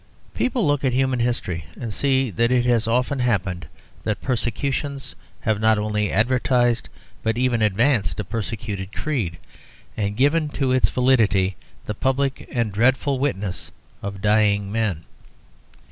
People 0.33 0.65
look 0.65 0.83
at 0.83 0.93
human 0.93 1.19
history 1.19 1.65
and 1.79 1.93
see 1.93 2.31
that 2.31 2.51
it 2.51 2.65
has 2.65 2.87
often 2.87 3.19
happened 3.19 3.67
that 4.03 4.19
persecutions 4.19 5.13
have 5.41 5.61
not 5.61 5.77
only 5.77 6.11
advertised 6.11 6.89
but 7.21 7.37
even 7.37 7.61
advanced 7.61 8.19
a 8.19 8.23
persecuted 8.23 8.93
creed, 8.95 9.37
and 9.95 10.17
given 10.17 10.49
to 10.49 10.71
its 10.71 10.89
validity 10.89 11.55
the 11.85 11.93
public 11.93 12.49
and 12.51 12.71
dreadful 12.71 13.19
witness 13.19 13.69
of 14.01 14.21
dying 14.21 14.71
men. 14.71 15.03